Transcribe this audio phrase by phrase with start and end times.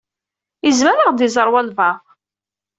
[0.69, 1.99] Izmer ad ɣ-d-iẓeṛ walebɛaḍ.